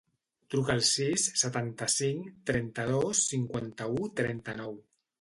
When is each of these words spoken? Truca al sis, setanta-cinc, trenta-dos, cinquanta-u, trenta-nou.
Truca 0.53 0.71
al 0.75 0.81
sis, 0.91 1.25
setanta-cinc, 1.43 2.33
trenta-dos, 2.53 3.25
cinquanta-u, 3.37 4.13
trenta-nou. 4.23 4.79